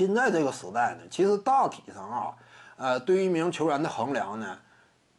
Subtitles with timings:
[0.00, 2.34] 现在这个时代呢，其实大体上啊，
[2.78, 4.56] 呃，对于一名球员的衡量呢，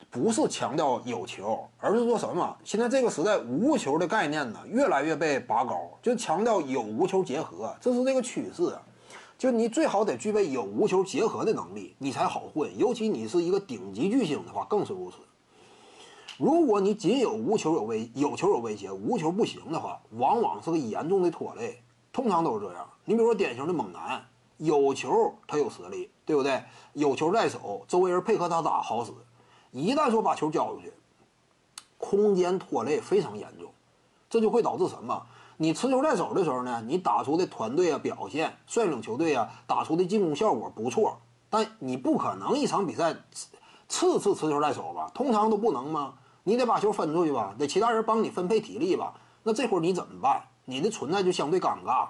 [0.10, 2.58] 不是强调有球，而是说什么？
[2.64, 8.76] 现在这个时代无球的概念呢，越来越被拔高，就强调有无球结合，这是这个趋势。
[9.38, 12.76] 就你最好得具备有无球结合的能力，你才好混。
[12.76, 15.18] 尤其你是一个顶级巨星的话，更是如此。
[16.40, 21.84] 如果你仅有无球有威，有球有威胁，无球不行的话，往往是个严重的拖累。
[22.12, 22.90] 通常都是这样。
[23.06, 24.26] 你比如说典型的猛男，
[24.62, 26.64] 有球他有实力，对不对？
[26.94, 29.12] 有球在手，周围人配合他打好使。
[29.72, 30.94] 一旦说把球交出去，
[31.98, 33.72] 空间拖累非常严重，
[34.30, 35.26] 这就会导致什么？
[35.58, 41.18] 你持球在手的时候呢，你打出的团队啊表现，率领球队啊打出的进攻效果不错，
[41.50, 43.16] 但你不可能一场比赛
[43.90, 45.10] 次次持球在手吧？
[45.16, 46.14] 通常都不能吗？
[46.44, 49.16] 你得把球分出去吧，得其他人帮你分配体力吧？
[49.42, 50.44] 那这会儿你怎么办？
[50.66, 52.10] 你的存在就相对尴尬。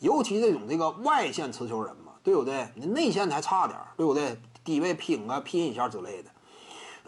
[0.00, 2.68] 尤其这种这个外线持球人嘛，对不对？
[2.74, 4.40] 你内线还差点，对不对？
[4.64, 6.30] 低位拼啊拼一下之类的。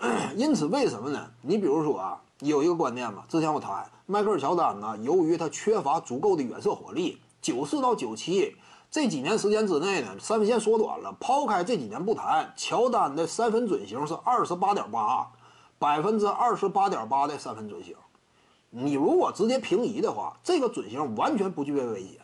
[0.34, 1.30] 因此，为什么呢？
[1.42, 3.88] 你比如说啊，有一个观念嘛，之前我谈。
[4.06, 4.96] 迈克尔·乔丹呢？
[5.02, 8.56] 由于他缺乏足够的远射火力，九四到九七
[8.90, 11.14] 这几年时间之内呢，三分线缩短了。
[11.20, 15.30] 抛开这几年不谈，乔丹的三分准星是二十八点八，
[15.78, 17.94] 百分之二十八点八的三分准星。
[18.70, 22.20] 你如果直接平移的话，这个准星完全不具备威胁，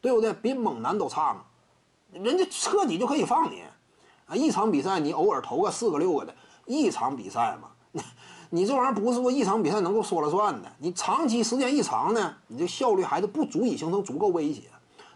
[0.00, 0.32] 对不对？
[0.32, 1.40] 比猛男都差嘛。
[2.12, 3.62] 人家彻底就可以放你
[4.26, 4.34] 啊！
[4.34, 7.70] 一场比赛你偶尔投个四个六个的，一场比赛嘛。
[8.50, 14.62] 你这玩意儿不是说一场比赛能够说了算的，你长期时间一长呢，你这效率还是不足以形成足够威胁，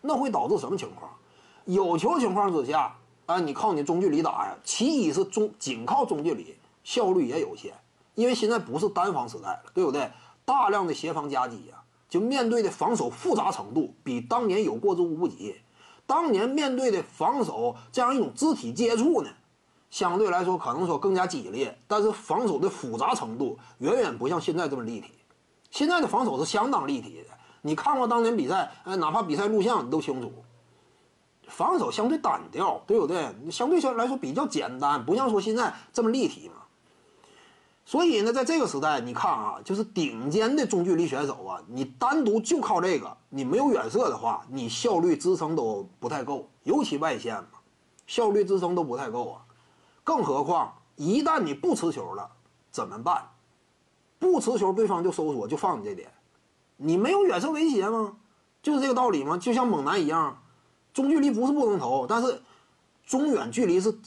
[0.03, 1.11] 那会导致什么情况？
[1.64, 7.73] 有球情况之下，啊，你靠你中距离打呀，其一是中仅靠中距离效率也有限，
[8.17, 10.11] 因为现在不是单防时代了，对不对？
[10.45, 15.56] 大量的协防夹击呀，就面对的防守复杂程度比当年有过之无不及。
[16.06, 19.30] 当年面对的防守这样一种肢体接触呢？
[19.91, 25.12] 相对来说，可能说更加激烈，但是防守的复杂程度远远不像现在这么立体。
[25.70, 30.33] 现在的防守是相当立体的，你看过当年比赛，哎，哪怕比赛录像你都清楚。
[31.46, 33.33] 防守相对单调，对不对？
[33.51, 36.55] 相对来说比较简单，不像说现在这么立体嘛。
[37.90, 47.58] 所以呢，在这个时代，你看啊，就是顶尖的中距离选手啊，你单独就靠这个，你没有远射的话，你效率支撑都不太够，尤其外线嘛，
[48.06, 49.42] 效率支撑都不太够啊。
[50.05, 52.30] 更何况，一旦你不持球了，
[52.70, 53.29] 怎么办？
[54.20, 56.12] 不持球，对方就收缩，就放你这点，
[56.77, 58.18] 你没有远射威胁吗？
[58.62, 59.36] 就是这个道理吗？
[59.36, 60.40] 就像猛男一样，
[60.95, 62.40] 中距离不是不能投，但是
[63.05, 63.98] 中远距离是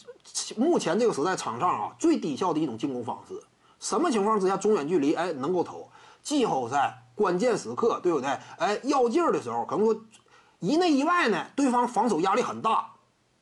[0.55, 3.43] 目前这个时代场上啊最低效的一种进攻方式。
[3.83, 5.89] 什么情况之下中远距离哎能够投？
[6.21, 8.29] 季后赛关键时刻，对不对？
[8.57, 10.01] 哎，要劲儿的时候，可能说
[10.59, 12.89] 一内一外呢，对方防守压力很大，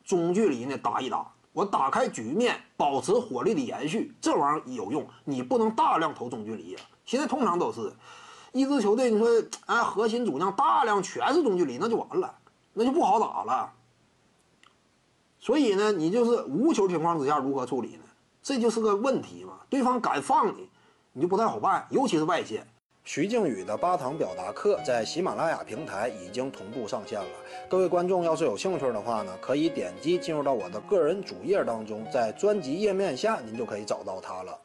[0.04, 1.32] 中距离呢打一打。
[1.54, 5.06] 我打开局面，保持火力的延续，这玩意儿有用。
[5.26, 6.80] 你不能大量投中距离呀。
[7.06, 7.94] 现在通常都是，
[8.52, 9.28] 一支球队，你说，
[9.68, 12.34] 哎，核心主将大量全是中距离，那就完了，
[12.74, 13.72] 那就不好打了。
[15.40, 18.04] 所以呢，你就是无球情况之下如何处理呢？
[18.52, 19.54] 这就是个问题嘛。
[19.70, 20.68] 对方敢放你，
[21.14, 22.68] 你就不太好办，尤其是外线。
[23.06, 27.28] 徐静宇的八堂表达课在喜马拉雅平台已经同步上线了。
[27.70, 34.60] 各位观众要是有兴趣的话呢，可以点击进入到我的个人主页当中，在专辑页面下您就可以找到它了。